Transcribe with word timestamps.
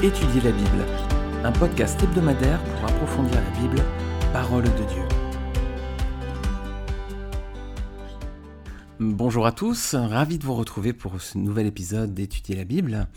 Étudier 0.00 0.40
la 0.42 0.52
Bible, 0.52 0.84
un 1.42 1.50
podcast 1.50 2.00
hebdomadaire 2.00 2.62
pour 2.62 2.88
approfondir 2.88 3.34
la 3.34 3.60
Bible, 3.60 3.82
parole 4.32 4.62
de 4.62 4.68
Dieu. 4.68 5.02
Bonjour 9.00 9.44
à 9.44 9.50
tous, 9.50 9.96
ravi 9.96 10.38
de 10.38 10.44
vous 10.44 10.54
retrouver 10.54 10.92
pour 10.92 11.20
ce 11.20 11.36
nouvel 11.36 11.66
épisode 11.66 12.14
d'Étudier 12.14 12.54
la 12.54 12.62
Bible. 12.62 13.08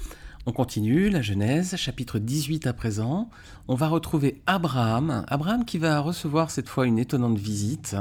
On 0.47 0.53
continue 0.53 1.09
la 1.09 1.21
Genèse, 1.21 1.75
chapitre 1.75 2.17
18 2.17 2.65
à 2.65 2.73
présent. 2.73 3.29
On 3.67 3.75
va 3.75 3.87
retrouver 3.87 4.41
Abraham, 4.47 5.23
Abraham 5.27 5.65
qui 5.65 5.77
va 5.77 5.99
recevoir 5.99 6.49
cette 6.49 6.67
fois 6.67 6.87
une 6.87 6.97
étonnante 6.97 7.37
visite. 7.37 7.95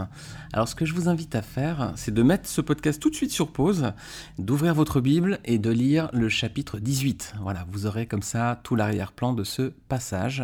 Alors 0.55 0.67
ce 0.67 0.75
que 0.75 0.87
je 0.87 0.95
vous 0.95 1.11
invite 1.11 1.35
à 1.35 1.43
faire, 1.43 1.93
c'est 1.97 2.15
de 2.15 2.23
mettre 2.23 2.49
ce 2.49 2.63
podcast 2.63 2.99
tout 2.99 3.11
de 3.11 3.15
suite 3.15 3.31
sur 3.31 3.53
pause, 3.53 3.93
d'ouvrir 4.39 4.75
votre 4.75 5.03
Bible 5.03 5.39
et 5.45 5.59
de 5.59 5.69
lire 5.69 6.09
le 6.15 6.31
chapitre 6.31 6.79
18. 6.79 7.35
Voilà, 7.43 7.67
vous 7.71 7.85
aurez 7.85 8.07
comme 8.07 8.23
ça 8.23 8.59
tout 8.63 8.75
l'arrière-plan 8.75 9.35
de 9.35 9.45
ce 9.45 9.75
passage. 9.89 10.43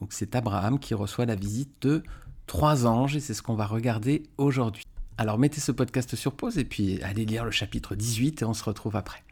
Donc 0.00 0.12
c'est 0.12 0.36
Abraham 0.36 0.78
qui 0.78 0.94
reçoit 0.94 1.26
la 1.26 1.34
visite 1.34 1.72
de 1.82 2.04
trois 2.46 2.86
anges 2.86 3.16
et 3.16 3.20
c'est 3.20 3.34
ce 3.34 3.42
qu'on 3.42 3.56
va 3.56 3.66
regarder 3.66 4.22
aujourd'hui. 4.38 4.84
Alors 5.18 5.38
mettez 5.38 5.60
ce 5.60 5.72
podcast 5.72 6.14
sur 6.14 6.34
pause 6.34 6.56
et 6.56 6.64
puis 6.64 7.02
allez 7.02 7.24
lire 7.24 7.44
le 7.44 7.50
chapitre 7.50 7.96
18 7.96 8.42
et 8.42 8.44
on 8.44 8.54
se 8.54 8.62
retrouve 8.62 8.94
après. 8.94 9.25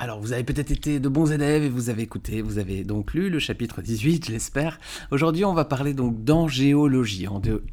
Alors, 0.00 0.20
vous 0.20 0.32
avez 0.32 0.44
peut-être 0.44 0.70
été 0.70 1.00
de 1.00 1.08
bons 1.08 1.32
élèves 1.32 1.64
et 1.64 1.68
vous 1.68 1.90
avez 1.90 2.02
écouté, 2.02 2.40
vous 2.40 2.58
avez 2.58 2.84
donc 2.84 3.14
lu 3.14 3.30
le 3.30 3.40
chapitre 3.40 3.82
18, 3.82 4.26
je 4.26 4.30
l'espère. 4.30 4.78
Aujourd'hui, 5.10 5.44
on 5.44 5.54
va 5.54 5.64
parler 5.64 5.92
donc 5.92 6.22
d'angéologie. 6.22 7.26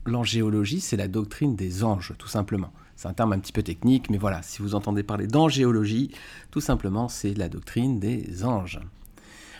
L'angéologie, 0.07 0.81
c'est 0.81 0.97
la 0.97 1.07
doctrine 1.07 1.55
des 1.55 1.83
anges, 1.83 2.13
tout 2.17 2.27
simplement. 2.27 2.73
C'est 2.95 3.07
un 3.07 3.13
terme 3.13 3.33
un 3.33 3.37
petit 3.37 3.51
peu 3.51 3.61
technique, 3.61 4.09
mais 4.09 4.17
voilà, 4.17 4.41
si 4.41 4.63
vous 4.63 4.73
entendez 4.73 5.03
parler 5.03 5.27
d'angéologie, 5.27 6.15
tout 6.49 6.61
simplement, 6.61 7.09
c'est 7.09 7.35
la 7.35 7.47
doctrine 7.47 7.99
des 7.99 8.43
anges. 8.43 8.79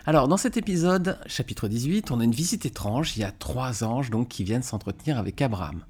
Alors, 0.08 0.28
dans 0.28 0.38
cet 0.38 0.58
épisode, 0.58 1.20
chapitre 1.28 1.68
18, 1.68 2.10
on 2.10 2.20
a 2.20 2.24
une 2.24 2.32
visite 2.32 2.66
étrange. 2.66 3.16
Il 3.16 3.20
y 3.20 3.24
a 3.24 3.32
trois 3.32 3.84
anges 3.84 4.10
donc 4.10 4.28
qui 4.28 4.44
viennent 4.44 4.64
s'entretenir 4.64 5.20
avec 5.20 5.40
Abraham. 5.40 5.84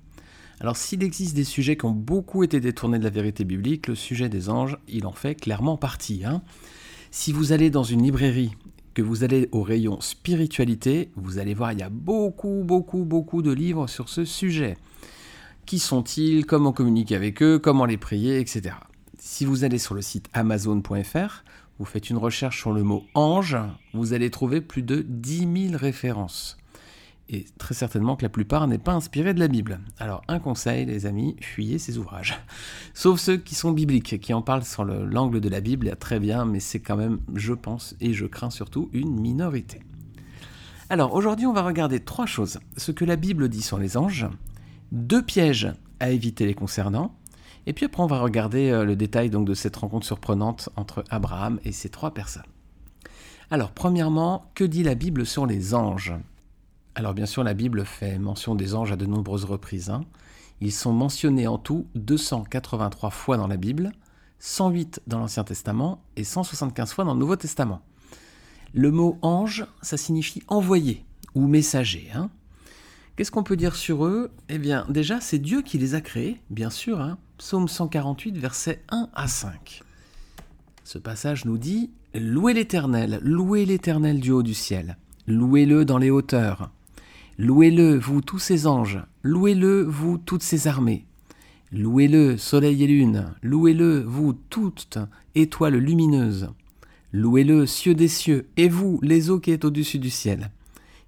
Alors 0.59 0.78
s'il 0.78 1.03
existe 1.03 1.36
des 1.36 1.44
sujets 1.44 1.75
qui 1.75 1.86
ont 1.86 1.92
beaucoup 1.92 2.44
été 2.44 2.59
détournés 2.59 3.00
de 3.00 3.03
la 3.03 3.09
vérité 3.09 3.44
biblique, 3.44 3.88
le 3.88 3.95
sujet 3.95 4.30
des 4.30 4.50
anges, 4.50 4.78
il 4.88 5.06
en 5.06 5.11
fait 5.11 5.36
clairement 5.36 5.78
partie. 5.78 6.23
Hein. 6.25 6.42
Si 7.11 7.31
vous 7.31 7.52
allez 7.52 7.70
dans 7.70 7.84
une 7.84 8.03
librairie, 8.03 8.56
que 8.94 9.02
vous 9.02 9.26
allez 9.26 9.50
au 9.52 9.61
rayon 9.61 10.00
spiritualité, 10.00 11.11
vous 11.16 11.38
allez 11.38 11.53
voir, 11.53 11.73
il 11.73 11.80
y 11.80 11.83
a 11.83 11.89
beaucoup, 11.89 12.64
beaucoup, 12.66 13.03
beaucoup 13.03 13.42
de 13.42 13.52
livres 13.52 13.88
sur 13.88 14.08
ce 14.08 14.23
sujet. 14.23 14.78
Qui 15.66 15.80
sont-ils? 15.80 16.45
Comment 16.45 16.72
communiquer 16.72 17.16
avec 17.16 17.44
eux? 17.44 17.59
Comment 17.59 17.86
les 17.86 17.98
prier? 17.98 18.39
Etc. 18.39 18.73
Si 19.20 19.44
vous 19.44 19.66
allez 19.66 19.80
sur 19.80 19.95
le 19.95 20.02
site 20.02 20.30
amazon.fr, 20.33 21.44
vous 21.78 21.86
faites 21.86 22.09
une 22.09 22.17
recherche 22.17 22.59
sur 22.59 22.72
le 22.72 22.83
mot 22.83 23.03
ange, 23.16 23.58
vous 23.94 24.14
allez 24.14 24.30
trouver 24.30 24.61
plus 24.61 24.83
de 24.83 25.06
10 25.08 25.70
000 25.72 25.78
références 25.78 26.58
et 27.29 27.45
très 27.57 27.73
certainement 27.73 28.15
que 28.15 28.23
la 28.23 28.29
plupart 28.29 28.67
n'est 28.67 28.77
pas 28.77 28.93
inspiré 28.93 29.33
de 29.33 29.39
la 29.39 29.47
Bible. 29.47 29.79
Alors 29.97 30.21
un 30.27 30.39
conseil 30.39 30.85
les 30.85 31.05
amis, 31.05 31.35
fuyez 31.41 31.79
ces 31.79 31.97
ouvrages. 31.97 32.39
Sauf 32.93 33.19
ceux 33.19 33.37
qui 33.37 33.55
sont 33.55 33.71
bibliques, 33.71 34.19
qui 34.19 34.33
en 34.33 34.41
parlent 34.41 34.63
sur 34.63 34.85
l'angle 34.85 35.41
de 35.41 35.49
la 35.49 35.61
Bible, 35.61 35.95
très 35.99 36.19
bien, 36.19 36.45
mais 36.45 36.59
c'est 36.59 36.79
quand 36.79 36.97
même, 36.97 37.19
je 37.33 37.53
pense, 37.53 37.95
et 37.99 38.13
je 38.13 38.25
crains 38.25 38.49
surtout, 38.49 38.89
une 38.93 39.19
minorité. 39.19 39.81
Alors 40.89 41.13
aujourd'hui 41.13 41.47
on 41.47 41.53
va 41.53 41.63
regarder 41.63 41.99
trois 41.99 42.27
choses. 42.27 42.59
Ce 42.77 42.91
que 42.91 43.05
la 43.05 43.15
Bible 43.15 43.49
dit 43.49 43.63
sur 43.63 43.79
les 43.79 43.97
anges, 43.97 44.27
deux 44.91 45.23
pièges 45.23 45.73
à 45.99 46.11
éviter 46.11 46.45
les 46.45 46.53
concernant, 46.53 47.15
et 47.65 47.73
puis 47.73 47.85
après 47.85 48.03
on 48.03 48.07
va 48.07 48.19
regarder 48.19 48.69
euh, 48.69 48.85
le 48.85 48.95
détail 48.95 49.31
donc 49.31 49.47
de 49.47 49.55
cette 49.55 49.75
rencontre 49.75 50.05
surprenante 50.05 50.69
entre 50.75 51.03
Abraham 51.09 51.59
et 51.64 51.71
ces 51.71 51.89
trois 51.89 52.14
personnes. 52.14 52.43
Alors 53.49 53.71
premièrement, 53.71 54.52
que 54.53 54.64
dit 54.64 54.83
la 54.83 54.93
Bible 54.95 55.25
sur 55.25 55.47
les 55.47 55.73
anges? 55.73 56.14
Alors 56.95 57.14
bien 57.14 57.26
sûr, 57.26 57.44
la 57.44 57.54
Bible 57.54 57.86
fait 57.86 58.17
mention 58.17 58.56
des 58.56 58.73
anges 58.73 58.94
à 58.94 58.95
de 58.95 59.06
nombreuses 59.06 59.44
reprises. 59.44 59.89
Hein. 59.89 60.06
Ils 60.61 60.72
sont 60.72 60.94
mentionnés 60.94 61.48
en 61.48 61.58
tout 61.58 61.88
283 61.95 63.10
fois 63.10 63.36
dans 63.36 63.48
la 63.48 63.58
Bible, 63.58 63.92
108 64.39 65.02
dans 65.06 65.20
l'Ancien 65.20 65.44
Testament 65.44 66.02
et 66.16 66.23
175 66.23 66.94
fois 66.94 67.04
dans 67.04 67.14
le 67.14 67.20
Nouveau 67.20 67.36
Testament. 67.36 67.82
Le 68.73 68.92
mot 68.92 69.17
ange, 69.22 69.66
ça 69.82 69.98
signifie 69.98 70.44
envoyé 70.48 71.04
ou 71.33 71.48
messager. 71.48 72.10
Hein. 72.16 72.30
Qu'est-ce 73.16 73.32
qu'on 73.32 73.44
peut 73.44 73.58
dire 73.58 73.76
sur 73.76 74.06
eux? 74.06 74.32
Eh 74.48 74.58
bien, 74.58 74.86
déjà, 74.89 75.20
c'est 75.20 75.39
Dieu 75.39 75.62
qui 75.62 75.77
les 75.77 75.95
a 75.95 76.02
créés, 76.02 76.39
bien 76.50 76.70
sûr. 76.70 77.02
Hein. 77.02 77.17
Psaume 77.38 77.67
148, 77.67 78.38
versets 78.38 78.82
1 78.89 79.10
à 79.14 79.27
5. 79.27 79.83
Ce 80.86 80.98
passage 80.98 81.44
nous 81.45 81.58
dit 81.58 81.92
Louez 82.14 82.54
l'Éternel, 82.54 83.20
louez 83.22 83.66
l'Éternel 83.66 84.22
du 84.22 84.32
haut 84.32 84.44
du 84.44 84.54
ciel, 84.54 84.98
louez-le 85.27 85.83
dans 85.83 85.98
les 85.98 86.12
hauteurs, 86.12 86.70
Louez-le, 87.37 87.97
vous 87.97 88.21
tous 88.21 88.39
ses 88.39 88.65
anges, 88.65 89.01
louez-le, 89.21 89.83
vous 89.83 90.17
toutes 90.17 90.43
ses 90.43 90.67
armées. 90.67 91.05
Louez-le, 91.73 92.37
soleil 92.37 92.83
et 92.83 92.87
lune, 92.87 93.33
louez-le, 93.43 93.99
vous 93.99 94.37
toutes 94.49 94.99
étoiles 95.35 95.75
lumineuses. 95.75 96.49
Louez-le, 97.11 97.65
cieux 97.65 97.93
des 97.93 98.07
cieux, 98.07 98.47
et 98.55 98.69
vous, 98.69 98.99
les 99.01 99.29
eaux 99.29 99.41
qui 99.41 99.51
êtes 99.51 99.65
au-dessus 99.65 99.99
du 99.99 100.09
ciel. 100.09 100.49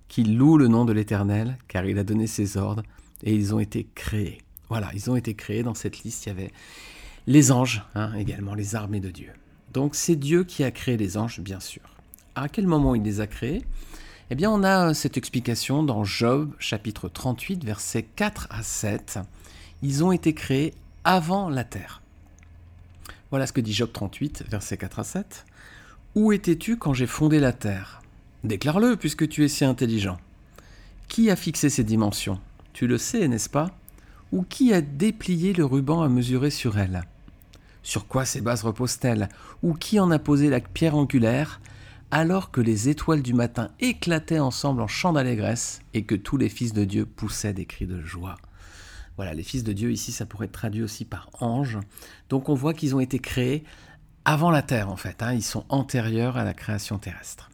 Qu'il 0.09 0.37
loue 0.37 0.57
le 0.57 0.67
nom 0.67 0.83
de 0.83 0.91
l'Éternel, 0.91 1.57
car 1.69 1.85
il 1.85 1.97
a 1.97 2.03
donné 2.03 2.27
ses 2.27 2.57
ordres, 2.57 2.83
et 3.23 3.33
ils 3.33 3.55
ont 3.55 3.59
été 3.59 3.87
créés. 3.95 4.39
Voilà, 4.67 4.89
ils 4.93 5.09
ont 5.09 5.15
été 5.15 5.33
créés. 5.33 5.63
Dans 5.63 5.75
cette 5.75 6.03
liste, 6.03 6.25
il 6.25 6.29
y 6.29 6.31
avait 6.33 6.51
les 7.25 7.53
anges, 7.53 7.85
hein, 7.95 8.13
également 8.15 8.53
les 8.53 8.75
armées 8.75 8.99
de 8.99 9.11
Dieu. 9.11 9.31
Donc 9.73 9.95
c'est 9.95 10.17
Dieu 10.17 10.43
qui 10.43 10.65
a 10.65 10.71
créé 10.71 10.97
les 10.97 11.15
anges, 11.15 11.39
bien 11.39 11.61
sûr. 11.61 11.83
À 12.35 12.49
quel 12.49 12.67
moment 12.67 12.95
il 12.95 13.03
les 13.03 13.21
a 13.21 13.27
créés? 13.27 13.63
Eh 14.29 14.35
bien, 14.35 14.51
on 14.51 14.63
a 14.63 14.89
euh, 14.89 14.93
cette 14.93 15.15
explication 15.15 15.83
dans 15.83 16.03
Job, 16.03 16.51
chapitre 16.59 17.07
38, 17.07 17.63
versets 17.63 18.03
4 18.03 18.47
à 18.49 18.61
7. 18.61 19.19
Ils 19.83 20.03
ont 20.03 20.11
été 20.11 20.33
créés 20.33 20.73
avant 21.05 21.49
la 21.49 21.63
terre. 21.63 22.01
Voilà 23.29 23.47
ce 23.47 23.53
que 23.53 23.61
dit 23.61 23.73
Job 23.73 23.89
38, 23.93 24.43
versets 24.49 24.75
4 24.75 24.99
à 24.99 25.03
7. 25.05 25.45
Où 26.15 26.33
étais-tu 26.33 26.75
quand 26.75 26.93
j'ai 26.93 27.07
fondé 27.07 27.39
la 27.39 27.53
terre? 27.53 28.01
Déclare-le, 28.43 28.97
puisque 28.97 29.29
tu 29.29 29.45
es 29.45 29.47
si 29.47 29.63
intelligent. 29.63 30.17
Qui 31.07 31.31
a 31.31 31.37
fixé 31.37 31.69
ces 31.69 31.85
dimensions? 31.85 32.41
Tu 32.73 32.85
le 32.85 32.97
sais, 32.97 33.29
n'est-ce 33.29 33.49
pas? 33.49 33.71
Ou 34.33 34.43
qui 34.43 34.73
a 34.73 34.81
déplié 34.81 35.53
le 35.53 35.63
ruban 35.63 36.01
à 36.01 36.09
mesurer 36.09 36.49
sur 36.49 36.77
elle? 36.77 37.03
Sur 37.81 38.07
quoi 38.07 38.25
ces 38.25 38.41
bases 38.41 38.63
reposent-elles? 38.63 39.29
Ou 39.63 39.73
qui 39.73 40.01
en 40.01 40.11
a 40.11 40.19
posé 40.19 40.49
la 40.49 40.59
pierre 40.59 40.95
angulaire? 40.95 41.61
Alors 42.11 42.51
que 42.51 42.61
les 42.61 42.89
étoiles 42.89 43.21
du 43.21 43.33
matin 43.33 43.69
éclataient 43.79 44.39
ensemble 44.39 44.81
en 44.81 44.87
chants 44.87 45.13
d'allégresse 45.13 45.81
et 45.93 46.03
que 46.03 46.15
tous 46.15 46.37
les 46.37 46.49
fils 46.49 46.73
de 46.73 46.85
Dieu 46.85 47.05
poussaient 47.05 47.53
des 47.53 47.65
cris 47.65 47.87
de 47.87 48.01
joie. 48.01 48.37
Voilà, 49.17 49.33
les 49.33 49.43
fils 49.43 49.63
de 49.63 49.73
Dieu 49.73 49.91
ici, 49.91 50.11
ça 50.11 50.25
pourrait 50.25 50.45
être 50.45 50.51
traduit 50.51 50.83
aussi 50.83 51.03
par 51.03 51.29
anges. 51.39 51.79
Donc 52.29 52.49
on 52.49 52.53
voit 52.53 52.73
qu'ils 52.73 52.95
ont 52.95 52.99
été 52.99 53.19
créés 53.19 53.63
avant 54.25 54.51
la 54.51 54.61
terre 54.61 54.89
en 54.89 54.97
fait, 54.97 55.23
hein. 55.23 55.33
ils 55.33 55.43
sont 55.43 55.65
antérieurs 55.69 56.37
à 56.37 56.43
la 56.43 56.53
création 56.53 56.97
terrestre. 56.97 57.49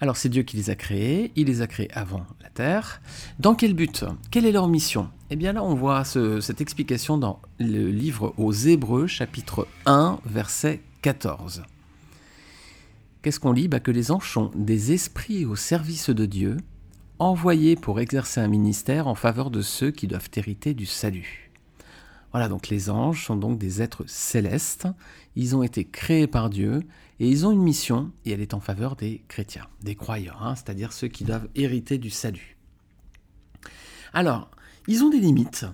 Alors 0.00 0.16
c'est 0.16 0.28
Dieu 0.28 0.44
qui 0.44 0.56
les 0.56 0.70
a 0.70 0.76
créés, 0.76 1.32
il 1.34 1.48
les 1.48 1.60
a 1.60 1.66
créés 1.66 1.90
avant 1.92 2.24
la 2.40 2.50
terre. 2.50 3.00
Dans 3.40 3.56
quel 3.56 3.74
but? 3.74 4.04
Quelle 4.30 4.46
est 4.46 4.52
leur 4.52 4.68
mission? 4.68 5.10
Eh 5.30 5.36
bien 5.36 5.52
là 5.52 5.64
on 5.64 5.74
voit 5.74 6.04
cette 6.04 6.60
explication 6.60 7.18
dans 7.18 7.42
le 7.58 7.90
livre 7.90 8.32
aux 8.38 8.52
Hébreux 8.52 9.08
chapitre 9.08 9.66
1 9.86 10.20
verset 10.24 10.80
14. 11.02 11.64
Qu'est-ce 13.22 13.40
qu'on 13.40 13.52
lit? 13.52 13.68
Bah, 13.68 13.80
Que 13.80 13.90
les 13.90 14.10
anges 14.10 14.32
sont 14.32 14.50
des 14.54 14.92
esprits 14.92 15.44
au 15.44 15.56
service 15.56 16.10
de 16.10 16.26
Dieu, 16.26 16.56
envoyés 17.18 17.74
pour 17.74 17.98
exercer 18.00 18.40
un 18.40 18.48
ministère 18.48 19.08
en 19.08 19.14
faveur 19.14 19.50
de 19.50 19.60
ceux 19.60 19.90
qui 19.90 20.06
doivent 20.06 20.28
hériter 20.36 20.72
du 20.72 20.86
salut. 20.86 21.50
Voilà, 22.32 22.48
donc 22.48 22.68
les 22.68 22.90
anges 22.90 23.24
sont 23.24 23.36
donc 23.36 23.58
des 23.58 23.82
êtres 23.82 24.04
célestes, 24.06 24.86
ils 25.34 25.56
ont 25.56 25.62
été 25.62 25.84
créés 25.84 26.26
par 26.26 26.50
Dieu 26.50 26.82
et 27.20 27.28
ils 27.28 27.46
ont 27.46 27.50
une 27.50 27.62
mission 27.62 28.12
et 28.24 28.32
elle 28.32 28.40
est 28.40 28.54
en 28.54 28.60
faveur 28.60 28.96
des 28.96 29.24
chrétiens, 29.28 29.66
des 29.82 29.94
croyants, 29.94 30.40
hein, 30.40 30.54
c'est-à-dire 30.54 30.92
ceux 30.92 31.08
qui 31.08 31.24
doivent 31.24 31.48
hériter 31.54 31.98
du 31.98 32.10
salut. 32.10 32.56
Alors, 34.12 34.50
ils 34.86 35.02
ont 35.02 35.10
des 35.10 35.20
limites, 35.20 35.64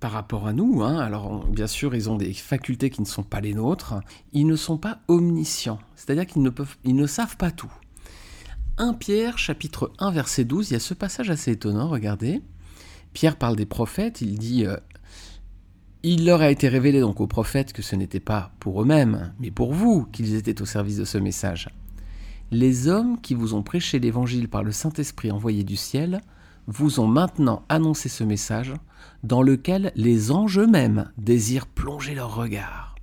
par 0.00 0.12
rapport 0.12 0.46
à 0.46 0.52
nous. 0.52 0.82
Hein. 0.82 0.98
Alors 0.98 1.46
bien 1.46 1.66
sûr, 1.66 1.94
ils 1.94 2.10
ont 2.10 2.16
des 2.16 2.32
facultés 2.32 2.90
qui 2.90 3.00
ne 3.00 3.06
sont 3.06 3.22
pas 3.22 3.40
les 3.40 3.54
nôtres. 3.54 3.94
Ils 4.32 4.46
ne 4.46 4.56
sont 4.56 4.78
pas 4.78 5.00
omniscients, 5.08 5.78
c'est-à-dire 5.96 6.26
qu'ils 6.26 6.42
ne, 6.42 6.50
peuvent, 6.50 6.76
ils 6.84 6.96
ne 6.96 7.06
savent 7.06 7.36
pas 7.36 7.50
tout. 7.50 7.72
1 8.76 8.94
Pierre 8.94 9.38
chapitre 9.38 9.92
1 9.98 10.10
verset 10.10 10.44
12, 10.44 10.70
il 10.70 10.72
y 10.72 10.76
a 10.76 10.80
ce 10.80 10.94
passage 10.94 11.30
assez 11.30 11.52
étonnant, 11.52 11.88
regardez. 11.88 12.42
Pierre 13.12 13.36
parle 13.36 13.54
des 13.54 13.66
prophètes, 13.66 14.20
il 14.20 14.38
dit 14.38 14.66
euh, 14.66 14.76
Il 16.02 16.26
leur 16.26 16.40
a 16.40 16.50
été 16.50 16.68
révélé 16.68 17.00
donc 17.00 17.20
aux 17.20 17.28
prophètes 17.28 17.72
que 17.72 17.82
ce 17.82 17.94
n'était 17.94 18.20
pas 18.20 18.52
pour 18.58 18.82
eux-mêmes, 18.82 19.32
mais 19.38 19.52
pour 19.52 19.72
vous 19.72 20.06
qu'ils 20.06 20.34
étaient 20.34 20.60
au 20.60 20.66
service 20.66 20.96
de 20.96 21.04
ce 21.04 21.18
message. 21.18 21.68
Les 22.50 22.88
hommes 22.88 23.20
qui 23.20 23.34
vous 23.34 23.54
ont 23.54 23.62
prêché 23.62 24.00
l'évangile 24.00 24.48
par 24.48 24.64
le 24.64 24.72
Saint-Esprit 24.72 25.30
envoyé 25.30 25.62
du 25.62 25.76
ciel 25.76 26.20
vous 26.66 27.00
ont 27.00 27.06
maintenant 27.06 27.64
annoncé 27.68 28.08
ce 28.08 28.24
message 28.24 28.72
dans 29.22 29.42
lequel 29.42 29.92
les 29.94 30.30
anges 30.30 30.58
eux-mêmes 30.58 31.10
désirent 31.18 31.66
plonger 31.66 32.14
leur 32.14 32.34
regard. 32.34 32.94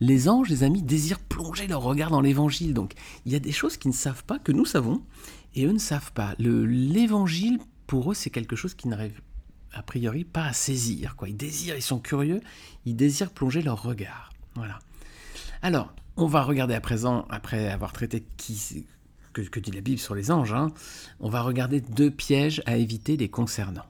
Les 0.00 0.28
anges, 0.28 0.48
les 0.48 0.62
amis, 0.62 0.82
désirent 0.82 1.18
plonger 1.18 1.66
leur 1.66 1.82
regard 1.82 2.10
dans 2.10 2.20
l'évangile. 2.20 2.74
Donc 2.74 2.92
il 3.26 3.32
y 3.32 3.36
a 3.36 3.40
des 3.40 3.52
choses 3.52 3.76
qu'ils 3.76 3.90
ne 3.90 3.96
savent 3.96 4.24
pas, 4.24 4.38
que 4.38 4.52
nous 4.52 4.64
savons, 4.64 5.02
et 5.54 5.64
eux 5.64 5.72
ne 5.72 5.78
savent 5.78 6.12
pas. 6.12 6.34
L'évangile, 6.38 7.58
pour 7.86 8.12
eux, 8.12 8.14
c'est 8.14 8.30
quelque 8.30 8.56
chose 8.56 8.74
qu'ils 8.74 8.90
n'arrivent 8.90 9.20
a 9.72 9.82
priori 9.82 10.24
pas 10.24 10.44
à 10.44 10.52
saisir. 10.52 11.16
Quoi. 11.16 11.28
Ils 11.28 11.36
désirent, 11.36 11.76
ils 11.76 11.82
sont 11.82 11.98
curieux, 11.98 12.40
ils 12.84 12.96
désirent 12.96 13.30
plonger 13.30 13.62
leur 13.62 13.82
regard. 13.82 14.30
Voilà. 14.54 14.78
Alors, 15.62 15.92
on 16.16 16.26
va 16.26 16.42
regarder 16.42 16.74
à 16.74 16.80
présent, 16.80 17.26
après 17.30 17.68
avoir 17.68 17.92
traité 17.92 18.24
qui, 18.36 18.86
que, 19.40 19.48
que 19.48 19.60
dit 19.60 19.70
la 19.70 19.80
Bible 19.80 19.98
sur 19.98 20.14
les 20.14 20.30
anges, 20.30 20.52
hein, 20.52 20.68
on 21.20 21.28
va 21.28 21.42
regarder 21.42 21.80
deux 21.80 22.10
pièges 22.10 22.62
à 22.66 22.76
éviter 22.76 23.16
les 23.16 23.28
concernant. 23.28 23.86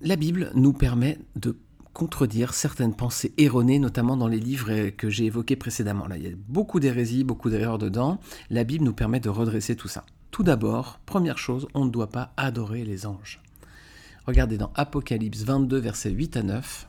La 0.00 0.16
Bible 0.16 0.50
nous 0.54 0.72
permet 0.72 1.18
de 1.36 1.56
contredire 1.96 2.52
certaines 2.52 2.94
pensées 2.94 3.32
erronées, 3.38 3.78
notamment 3.78 4.18
dans 4.18 4.28
les 4.28 4.38
livres 4.38 4.90
que 4.90 5.08
j'ai 5.08 5.24
évoqués 5.24 5.56
précédemment. 5.56 6.06
Là, 6.06 6.18
il 6.18 6.24
y 6.24 6.26
a 6.26 6.36
beaucoup 6.48 6.78
d'hérésies, 6.78 7.24
beaucoup 7.24 7.48
d'erreurs 7.48 7.78
dedans. 7.78 8.20
La 8.50 8.64
Bible 8.64 8.84
nous 8.84 8.92
permet 8.92 9.20
de 9.20 9.30
redresser 9.30 9.76
tout 9.76 9.88
ça. 9.88 10.04
Tout 10.30 10.42
d'abord, 10.42 11.00
première 11.06 11.38
chose, 11.38 11.66
on 11.72 11.86
ne 11.86 11.90
doit 11.90 12.10
pas 12.10 12.34
adorer 12.36 12.84
les 12.84 13.06
anges. 13.06 13.40
Regardez 14.26 14.58
dans 14.58 14.72
Apocalypse 14.74 15.44
22, 15.44 15.78
versets 15.78 16.10
8 16.10 16.36
à 16.36 16.42
9. 16.42 16.88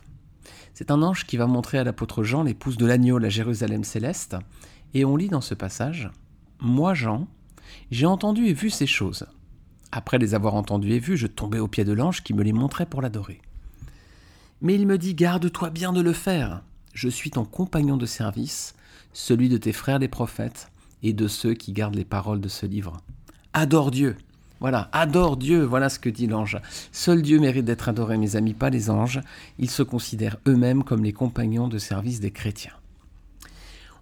C'est 0.74 0.90
un 0.90 1.00
ange 1.00 1.24
qui 1.24 1.38
va 1.38 1.46
montrer 1.46 1.78
à 1.78 1.84
l'apôtre 1.84 2.22
Jean 2.22 2.42
l'épouse 2.42 2.76
de 2.76 2.84
l'agneau, 2.84 3.16
la 3.16 3.30
Jérusalem 3.30 3.84
céleste. 3.84 4.36
Et 4.92 5.06
on 5.06 5.16
lit 5.16 5.28
dans 5.28 5.40
ce 5.40 5.54
passage 5.54 6.10
Moi, 6.60 6.92
Jean, 6.92 7.26
j'ai 7.90 8.06
entendu 8.06 8.46
et 8.46 8.52
vu 8.52 8.70
ces 8.70 8.86
choses. 8.86 9.26
Après 9.92 10.18
les 10.18 10.34
avoir 10.34 10.54
entendues 10.54 10.92
et 10.92 10.98
vues, 10.98 11.16
je 11.16 11.26
tombais 11.26 11.58
aux 11.58 11.68
pieds 11.68 11.84
de 11.84 11.92
l'ange 11.92 12.22
qui 12.22 12.34
me 12.34 12.42
les 12.42 12.52
montrait 12.52 12.86
pour 12.86 13.02
l'adorer. 13.02 13.40
Mais 14.60 14.74
il 14.74 14.86
me 14.86 14.98
dit 14.98 15.14
Garde-toi 15.14 15.70
bien 15.70 15.92
de 15.92 16.00
le 16.00 16.12
faire. 16.12 16.62
Je 16.92 17.08
suis 17.08 17.30
ton 17.30 17.44
compagnon 17.44 17.96
de 17.96 18.06
service, 18.06 18.74
celui 19.12 19.48
de 19.48 19.56
tes 19.56 19.72
frères 19.72 19.98
les 19.98 20.08
prophètes 20.08 20.70
et 21.02 21.12
de 21.12 21.28
ceux 21.28 21.54
qui 21.54 21.72
gardent 21.72 21.94
les 21.94 22.04
paroles 22.04 22.40
de 22.40 22.48
ce 22.48 22.66
livre. 22.66 22.98
Adore 23.52 23.90
Dieu. 23.90 24.16
Voilà, 24.60 24.88
adore 24.92 25.36
Dieu, 25.36 25.62
voilà 25.62 25.88
ce 25.88 26.00
que 26.00 26.08
dit 26.08 26.26
l'ange. 26.26 26.58
Seul 26.90 27.22
Dieu 27.22 27.38
mérite 27.38 27.64
d'être 27.64 27.88
adoré, 27.88 28.18
mes 28.18 28.34
amis, 28.34 28.54
pas 28.54 28.70
les 28.70 28.90
anges. 28.90 29.20
Ils 29.58 29.70
se 29.70 29.84
considèrent 29.84 30.38
eux-mêmes 30.48 30.82
comme 30.82 31.04
les 31.04 31.12
compagnons 31.12 31.68
de 31.68 31.78
service 31.78 32.18
des 32.18 32.32
chrétiens. 32.32 32.72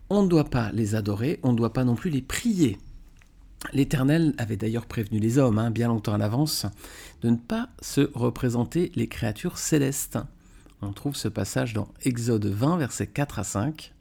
On 0.09 0.23
ne 0.23 0.29
doit 0.29 0.49
pas 0.49 0.71
les 0.73 0.95
adorer, 0.95 1.41
on 1.43 1.53
ne 1.53 1.59
doit 1.59 1.75
pas 1.75 1.85
non 1.85 1.95
plus 1.95 2.11
les 2.11 2.23
prier. 2.23 2.79
L'Éternel 3.73 4.35
avait 4.39 4.57
d'ailleurs 4.57 4.87
prévenu 4.87 5.19
les 5.19 5.39
hommes, 5.39 5.59
hein, 5.59 5.71
bien 5.71 5.89
longtemps 5.89 6.15
à 6.15 6.19
l'avance, 6.19 6.67
de 7.23 7.31
ne 7.31 7.37
pas 7.37 7.69
se 7.81 8.11
représenter 8.15 8.93
les 8.95 9.09
créatures 9.09 9.59
célestes. 9.59 10.19
On 10.83 10.93
trouve 10.93 11.17
ce 11.17 11.29
passage 11.29 11.73
dans 11.73 11.89
Exode 12.03 12.47
20, 12.47 12.77
versets 12.77 13.07
4 13.07 13.39
à 13.39 13.45
5. 13.45 13.93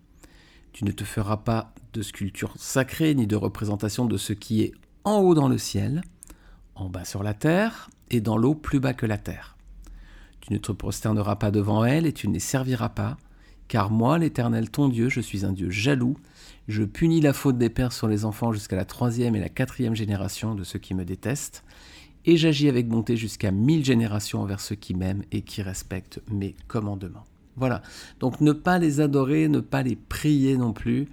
Tu 0.73 0.83
ne 0.83 0.91
te 0.91 1.03
feras 1.03 1.37
pas 1.37 1.73
de 1.93 2.01
sculpture 2.01 2.53
sacrée 2.57 3.15
ni 3.15 3.27
de 3.27 3.35
représentation 3.35 4.05
de 4.05 4.17
ce 4.17 4.33
qui 4.33 4.61
est 4.61 4.73
en 5.03 5.19
haut 5.19 5.35
dans 5.35 5.47
le 5.47 5.57
ciel, 5.57 6.03
en 6.75 6.89
bas 6.89 7.05
sur 7.05 7.23
la 7.23 7.33
terre, 7.33 7.89
et 8.09 8.21
dans 8.21 8.37
l'eau 8.37 8.55
plus 8.55 8.79
bas 8.79 8.93
que 8.93 9.05
la 9.05 9.17
terre. 9.17 9.55
Tu 10.41 10.53
ne 10.53 10.57
te 10.57 10.71
prosterneras 10.71 11.37
pas 11.37 11.49
devant 11.49 11.85
elles 11.85 12.05
et 12.05 12.13
tu 12.13 12.27
ne 12.27 12.33
les 12.33 12.39
serviras 12.39 12.89
pas, 12.89 13.17
car 13.67 13.89
moi, 13.89 14.17
l'Éternel 14.17 14.69
ton 14.69 14.89
Dieu, 14.89 15.09
je 15.09 15.21
suis 15.21 15.45
un 15.45 15.51
Dieu 15.51 15.69
jaloux, 15.69 16.17
je 16.67 16.83
punis 16.83 17.21
la 17.21 17.33
faute 17.33 17.57
des 17.57 17.69
pères 17.69 17.93
sur 17.93 18.07
les 18.07 18.25
enfants 18.25 18.51
jusqu'à 18.51 18.75
la 18.75 18.85
troisième 18.85 19.35
et 19.35 19.39
la 19.39 19.49
quatrième 19.49 19.95
génération 19.95 20.55
de 20.55 20.63
ceux 20.63 20.79
qui 20.79 20.93
me 20.93 21.05
détestent, 21.05 21.63
et 22.25 22.37
j'agis 22.37 22.69
avec 22.69 22.87
bonté 22.87 23.17
jusqu'à 23.17 23.51
mille 23.51 23.85
générations 23.85 24.41
envers 24.41 24.59
ceux 24.59 24.75
qui 24.75 24.95
m'aiment 24.95 25.23
et 25.31 25.41
qui 25.41 25.61
respectent 25.61 26.21
mes 26.31 26.55
commandements. 26.67 27.25
Voilà, 27.55 27.81
donc 28.19 28.41
ne 28.41 28.51
pas 28.51 28.79
les 28.79 28.99
adorer, 28.99 29.47
ne 29.47 29.59
pas 29.59 29.83
les 29.83 29.95
prier 29.95 30.57
non 30.57 30.73
plus. 30.73 31.07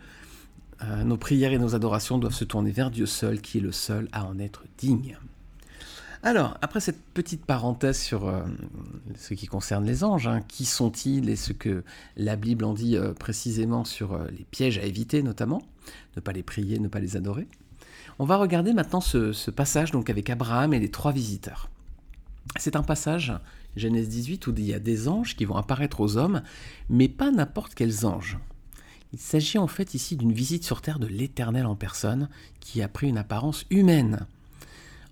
Euh, 0.83 1.05
nos 1.05 1.17
prières 1.17 1.53
et 1.53 1.59
nos 1.59 1.75
adorations 1.75 2.19
doivent 2.19 2.35
se 2.35 2.45
tourner 2.45 2.73
vers 2.73 2.91
Dieu 2.91 3.07
seul, 3.07 3.41
qui 3.41 3.59
est 3.59 3.61
le 3.61 3.73
seul 3.73 4.09
à 4.13 4.27
en 4.27 4.39
être 4.39 4.65
digne. 4.79 5.17
Alors, 6.23 6.57
après 6.63 6.81
cette 6.81 7.03
petite 7.15 7.45
parenthèse 7.45 7.99
sur 7.99 8.29
euh, 8.29 8.43
ce 9.17 9.35
qui 9.35 9.47
concerne 9.47 9.85
les 9.85 10.05
anges, 10.05 10.29
hein, 10.29 10.41
qui 10.47 10.65
sont-ils 10.65 11.29
et 11.29 11.37
ce 11.37 11.53
que 11.53 11.83
la 12.17 12.37
Bible 12.37 12.65
en 12.65 12.75
dit 12.75 12.97
euh, 12.97 13.13
précisément 13.13 13.85
sur 13.85 14.17
les 14.31 14.45
pièges 14.51 14.79
à 14.79 14.83
éviter 14.83 15.23
notamment, 15.23 15.63
ne 16.17 16.21
pas 16.21 16.33
les 16.33 16.45
prier, 16.45 16.79
ne 16.79 16.89
pas 16.89 17.01
les 17.01 17.17
adorer, 17.17 17.49
on 18.19 18.25
va 18.25 18.37
regarder 18.37 18.73
maintenant 18.73 19.01
ce, 19.01 19.51
passage 19.51 19.91
donc 19.91 20.11
avec 20.11 20.31
Abraham 20.31 20.75
et 20.75 20.79
les 20.79 20.91
trois 20.91 21.13
visiteurs. 21.13 21.71
C'est 22.57 22.77
un 22.77 22.83
passage, 22.83 23.33
Genèse 23.77 24.09
18, 24.09 24.47
où 24.47 24.55
il 24.57 24.65
y 24.65 24.75
a 24.75 24.79
des 24.79 25.09
anges 25.09 25.37
qui 25.37 25.45
vont 25.45 25.57
apparaître 25.57 26.01
aux 26.01 26.17
hommes, 26.17 26.43
mais 26.89 27.09
pas 27.09 27.31
n'importe 27.31 27.75
quels 27.75 28.05
anges. 28.05 28.39
Il 29.13 29.19
s'agit 29.19 29.59
en 29.59 29.67
fait 29.67 29.95
ici 29.95 30.17
d'une 30.17 30.33
visite 30.33 30.65
sur 30.65 30.81
terre 30.83 30.99
de 30.99 31.07
l'Éternel 31.07 31.67
en 31.67 31.75
personne, 31.75 32.29
qui 32.61 32.83
a 32.83 32.89
pris 32.89 33.09
une 33.09 33.19
apparence 33.19 33.65
humaine. 33.71 34.27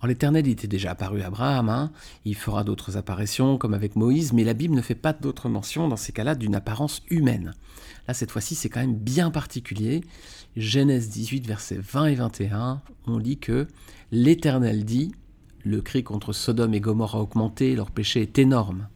l'Éternel 0.06 0.48
était 0.48 0.66
déjà 0.66 0.92
apparu 0.92 1.22
à 1.22 1.26
Abraham, 1.26 1.68
hein. 1.68 1.92
il 2.24 2.34
fera 2.34 2.64
d'autres 2.64 2.96
apparitions 2.96 3.58
comme 3.58 3.74
avec 3.74 3.96
Moïse, 3.96 4.32
mais 4.32 4.44
la 4.44 4.54
Bible 4.54 4.74
ne 4.74 4.80
fait 4.80 4.94
pas 4.94 5.12
d'autres 5.12 5.48
mentions 5.48 5.88
dans 5.88 5.96
ces 5.96 6.12
cas-là 6.12 6.34
d'une 6.34 6.54
apparence 6.54 7.02
humaine. 7.10 7.54
Là, 8.08 8.14
cette 8.14 8.30
fois-ci, 8.30 8.54
c'est 8.54 8.68
quand 8.68 8.80
même 8.80 8.96
bien 8.96 9.30
particulier. 9.30 10.02
Genèse 10.56 11.10
18, 11.10 11.46
versets 11.46 11.78
20 11.78 12.06
et 12.06 12.14
21, 12.14 12.82
on 13.06 13.18
lit 13.18 13.38
que 13.38 13.68
l'Éternel 14.10 14.84
dit 14.84 15.12
Le 15.64 15.82
cri 15.82 16.02
contre 16.02 16.32
Sodome 16.32 16.74
et 16.74 16.80
Gomorre 16.80 17.16
a 17.16 17.20
augmenté, 17.20 17.74
leur 17.74 17.90
péché 17.90 18.22
est 18.22 18.38
énorme. 18.38 18.88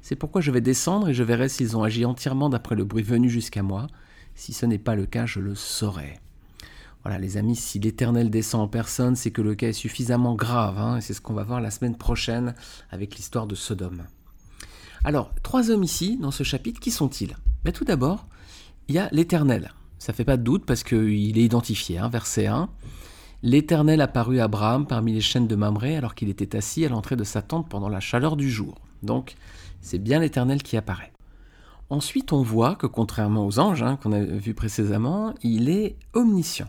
C'est 0.00 0.16
pourquoi 0.16 0.40
je 0.40 0.52
vais 0.52 0.60
descendre 0.60 1.08
et 1.08 1.14
je 1.14 1.24
verrai 1.24 1.48
s'ils 1.48 1.76
ont 1.76 1.82
agi 1.82 2.04
entièrement 2.04 2.48
d'après 2.48 2.76
le 2.76 2.84
bruit 2.84 3.02
venu 3.02 3.28
jusqu'à 3.28 3.64
moi. 3.64 3.88
Si 4.36 4.52
ce 4.52 4.64
n'est 4.64 4.78
pas 4.78 4.94
le 4.94 5.06
cas, 5.06 5.26
je 5.26 5.40
le 5.40 5.54
saurai. 5.54 6.20
Voilà, 7.06 7.20
les 7.20 7.36
amis, 7.36 7.54
si 7.54 7.78
l'Éternel 7.78 8.30
descend 8.30 8.62
en 8.62 8.66
personne, 8.66 9.14
c'est 9.14 9.30
que 9.30 9.40
le 9.40 9.54
cas 9.54 9.68
est 9.68 9.72
suffisamment 9.72 10.34
grave, 10.34 10.76
hein, 10.76 10.96
et 10.96 11.00
c'est 11.00 11.14
ce 11.14 11.20
qu'on 11.20 11.34
va 11.34 11.44
voir 11.44 11.60
la 11.60 11.70
semaine 11.70 11.96
prochaine 11.96 12.56
avec 12.90 13.14
l'histoire 13.14 13.46
de 13.46 13.54
Sodome. 13.54 14.06
Alors, 15.04 15.30
trois 15.44 15.70
hommes 15.70 15.84
ici, 15.84 16.18
dans 16.20 16.32
ce 16.32 16.42
chapitre, 16.42 16.80
qui 16.80 16.90
sont-ils? 16.90 17.36
Mais 17.64 17.70
Tout 17.70 17.84
d'abord, 17.84 18.26
il 18.88 18.96
y 18.96 18.98
a 18.98 19.08
l'Éternel. 19.12 19.72
Ça 20.00 20.12
fait 20.12 20.24
pas 20.24 20.36
de 20.36 20.42
doute 20.42 20.66
parce 20.66 20.82
qu'il 20.82 21.38
est 21.38 21.44
identifié, 21.44 21.98
hein, 21.98 22.08
verset 22.08 22.48
1. 22.48 22.68
L'Éternel 23.44 24.00
apparut 24.00 24.40
à 24.40 24.44
Abraham 24.46 24.84
parmi 24.84 25.12
les 25.12 25.20
chaînes 25.20 25.46
de 25.46 25.54
Mamré 25.54 25.96
alors 25.96 26.16
qu'il 26.16 26.28
était 26.28 26.56
assis 26.56 26.84
à 26.84 26.88
l'entrée 26.88 27.14
de 27.14 27.22
sa 27.22 27.40
tente 27.40 27.68
pendant 27.68 27.88
la 27.88 28.00
chaleur 28.00 28.36
du 28.36 28.50
jour. 28.50 28.74
Donc, 29.04 29.36
c'est 29.80 30.00
bien 30.00 30.18
l'Éternel 30.18 30.60
qui 30.60 30.76
apparaît. 30.76 31.12
Ensuite, 31.88 32.32
on 32.32 32.42
voit 32.42 32.74
que 32.74 32.88
contrairement 32.88 33.46
aux 33.46 33.60
anges 33.60 33.84
hein, 33.84 33.96
qu'on 34.02 34.10
a 34.10 34.18
vu 34.18 34.54
précédemment, 34.54 35.34
il 35.44 35.68
est 35.68 35.94
omniscient. 36.14 36.66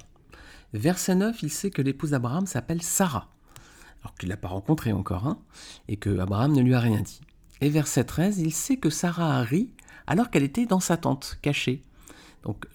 Verset 0.73 1.15
9, 1.15 1.43
il 1.43 1.51
sait 1.51 1.71
que 1.71 1.81
l'épouse 1.81 2.11
d'Abraham 2.11 2.45
s'appelle 2.45 2.81
Sarah, 2.81 3.29
alors 4.01 4.15
qu'il 4.15 4.27
ne 4.27 4.33
l'a 4.33 4.37
pas 4.37 4.49
rencontrée 4.49 4.91
encore, 4.91 5.25
hein, 5.25 5.39
et 5.87 5.97
que 5.97 6.19
Abraham 6.19 6.53
ne 6.53 6.61
lui 6.61 6.73
a 6.73 6.79
rien 6.79 7.01
dit. 7.01 7.21
Et 7.61 7.69
verset 7.69 8.03
13, 8.03 8.39
il 8.39 8.53
sait 8.53 8.77
que 8.77 8.89
Sarah 8.89 9.37
a 9.37 9.43
ri 9.43 9.71
alors 10.05 10.29
qu'elle 10.29 10.43
était 10.43 10.65
dans 10.65 10.79
sa 10.79 10.97
tente, 10.97 11.37
cachée. 11.41 11.81
Donc 12.43 12.65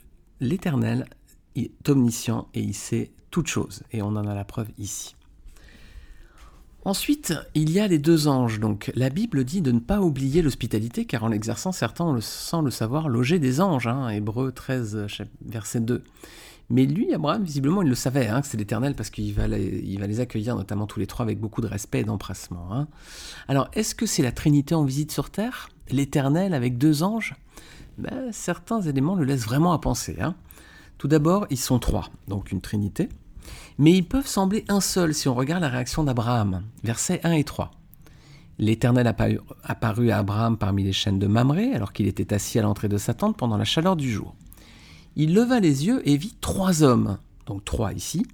l'Éternel 0.40 1.06
est 1.56 1.88
omniscient 1.88 2.48
et 2.54 2.60
il 2.60 2.74
sait 2.74 3.12
toutes 3.30 3.46
choses. 3.46 3.82
Et 3.92 4.02
on 4.02 4.08
en 4.08 4.26
a 4.26 4.34
la 4.34 4.44
preuve 4.44 4.68
ici. 4.78 5.14
Ensuite, 6.84 7.34
il 7.54 7.70
y 7.70 7.78
a 7.78 7.86
les 7.86 8.00
deux 8.00 8.26
anges. 8.26 8.58
Donc, 8.58 8.90
la 8.96 9.08
Bible 9.08 9.44
dit 9.44 9.62
de 9.62 9.70
ne 9.70 9.78
pas 9.78 10.00
oublier 10.00 10.42
l'hospitalité, 10.42 11.04
car 11.04 11.22
en 11.22 11.28
l'exerçant, 11.28 11.70
certains, 11.70 12.20
sans 12.20 12.60
le 12.60 12.72
savoir, 12.72 13.08
loger 13.08 13.38
des 13.38 13.60
anges. 13.60 13.86
Hein, 13.86 14.08
Hébreu 14.08 14.50
13, 14.50 15.06
verset 15.46 15.80
2. 15.80 16.02
Mais 16.70 16.86
lui, 16.86 17.12
Abraham, 17.12 17.44
visiblement, 17.44 17.82
il 17.82 17.88
le 17.88 17.94
savait, 17.94 18.28
hein, 18.28 18.40
que 18.40 18.46
c'est 18.46 18.56
l'Éternel, 18.56 18.94
parce 18.94 19.10
qu'il 19.10 19.32
va, 19.34 19.46
les, 19.46 20.20
accueillir, 20.20 20.56
notamment 20.56 20.86
tous 20.86 21.00
les 21.00 21.06
trois, 21.06 21.24
avec 21.24 21.38
beaucoup 21.38 21.60
de 21.60 21.66
respect 21.66 22.00
et 22.00 22.04
d'empressement. 22.04 22.72
Hein. 22.72 22.88
Alors, 23.48 23.68
est-ce 23.74 23.94
que 23.94 24.06
c'est 24.06 24.22
la 24.22 24.32
Trinité 24.32 24.74
en 24.74 24.84
visite 24.84 25.12
sur 25.12 25.30
terre? 25.30 25.68
L'Éternel 25.90 26.54
avec 26.54 26.78
deux 26.78 27.02
anges? 27.02 27.34
Ben, 27.98 28.32
certains 28.32 28.80
éléments 28.80 29.14
le 29.14 29.24
laissent 29.24 29.44
vraiment 29.44 29.72
à 29.72 29.78
penser. 29.78 30.16
Hein. 30.20 30.34
Tout 30.96 31.08
d'abord, 31.08 31.46
ils 31.50 31.58
sont 31.58 31.78
trois, 31.78 32.08
donc 32.28 32.52
une 32.52 32.60
trinité, 32.60 33.08
mais 33.76 33.92
ils 33.92 34.06
peuvent 34.06 34.26
sembler 34.26 34.64
un 34.68 34.80
seul 34.80 35.14
si 35.14 35.28
on 35.28 35.34
regarde 35.34 35.62
la 35.62 35.68
réaction 35.68 36.04
d'Abraham, 36.04 36.62
versets 36.84 37.20
1 37.24 37.32
et 37.32 37.44
3. 37.44 37.72
L'Éternel 38.58 39.06
apparut 39.64 40.10
à 40.10 40.18
Abraham 40.18 40.56
parmi 40.56 40.84
les 40.84 40.92
chaînes 40.92 41.18
de 41.18 41.26
Mamré, 41.26 41.72
alors 41.72 41.92
qu'il 41.92 42.06
était 42.06 42.32
assis 42.32 42.58
à 42.58 42.62
l'entrée 42.62 42.88
de 42.88 42.98
sa 42.98 43.14
tente 43.14 43.36
pendant 43.36 43.56
la 43.56 43.64
chaleur 43.64 43.96
du 43.96 44.10
jour. 44.10 44.34
Il 45.16 45.34
leva 45.34 45.60
les 45.60 45.86
yeux 45.86 46.06
et 46.08 46.16
vit 46.16 46.34
trois 46.40 46.82
hommes, 46.82 47.18
donc 47.46 47.64
trois 47.64 47.92
ici, 47.92 48.26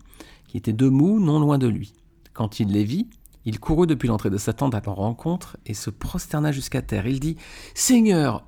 qui 0.46 0.56
étaient 0.56 0.72
debout 0.72 1.20
non 1.20 1.40
loin 1.40 1.58
de 1.58 1.66
lui. 1.66 1.92
Quand 2.32 2.60
il 2.60 2.68
les 2.68 2.84
vit, 2.84 3.08
il 3.44 3.58
courut 3.58 3.86
depuis 3.86 4.08
l'entrée 4.08 4.30
de 4.30 4.36
sa 4.36 4.52
tente 4.52 4.74
à 4.74 4.82
leur 4.84 4.96
rencontre 4.96 5.56
et 5.66 5.74
se 5.74 5.90
prosterna 5.90 6.52
jusqu'à 6.52 6.82
terre. 6.82 7.06
Il 7.06 7.20
dit 7.20 7.36
Seigneur, 7.74 8.46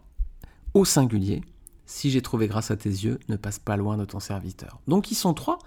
au 0.75 0.85
singulier, 0.85 1.43
si 1.87 2.11
j'ai 2.11 2.23
trouvé 2.23 2.47
grâce 2.47 2.71
à 2.71 2.77
tes 2.77 2.89
yeux, 2.89 3.19
ne 3.29 3.37
passe 3.37 3.59
pas 3.59 3.77
loin 3.77 3.97
de 3.97 4.05
ton 4.05 4.21
serviteur. 4.21 4.81
Donc 4.87 5.11
ils 5.11 5.17
sont 5.17 5.35
trois, 5.35 5.59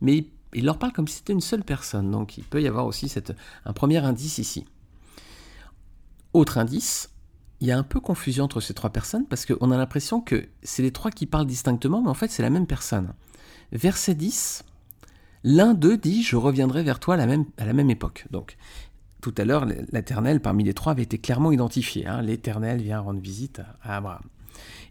mais 0.00 0.26
il 0.54 0.64
leur 0.64 0.78
parle 0.78 0.92
comme 0.92 1.06
si 1.06 1.18
c'était 1.18 1.32
une 1.32 1.40
seule 1.40 1.62
personne. 1.62 2.10
Donc 2.10 2.36
il 2.36 2.44
peut 2.44 2.60
y 2.60 2.66
avoir 2.66 2.86
aussi 2.86 3.08
cette, 3.08 3.32
un 3.64 3.72
premier 3.72 3.98
indice 3.98 4.38
ici. 4.38 4.64
Autre 6.32 6.58
indice, 6.58 7.10
il 7.60 7.66
y 7.66 7.72
a 7.72 7.78
un 7.78 7.82
peu 7.82 8.00
confusion 8.00 8.44
entre 8.44 8.60
ces 8.60 8.74
trois 8.74 8.90
personnes 8.90 9.26
parce 9.26 9.44
qu'on 9.44 9.70
a 9.70 9.76
l'impression 9.76 10.20
que 10.20 10.48
c'est 10.62 10.82
les 10.82 10.92
trois 10.92 11.10
qui 11.10 11.26
parlent 11.26 11.46
distinctement, 11.46 12.02
mais 12.02 12.08
en 12.08 12.14
fait 12.14 12.30
c'est 12.30 12.42
la 12.42 12.50
même 12.50 12.66
personne. 12.66 13.12
Verset 13.72 14.14
10, 14.14 14.64
l'un 15.44 15.74
d'eux 15.74 15.96
dit 15.96 16.22
Je 16.22 16.36
reviendrai 16.36 16.82
vers 16.82 17.00
toi 17.00 17.14
à 17.14 17.16
la 17.18 17.26
même, 17.26 17.90
époque. 17.90 18.26
Donc, 18.30 18.56
tout 19.20 19.34
à 19.36 19.44
l'heure, 19.44 19.66
l'Éternel 19.92 20.40
parmi 20.40 20.64
les 20.64 20.74
trois 20.74 20.92
avait 20.92 21.02
été 21.02 21.18
clairement 21.18 21.52
identifié. 21.52 22.06
Hein. 22.06 22.22
L'Éternel 22.22 22.80
vient 22.80 23.00
rendre 23.00 23.20
visite 23.20 23.60
à 23.82 23.96
Abraham. 23.96 24.22